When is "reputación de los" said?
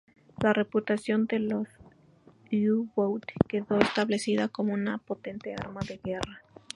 0.51-1.67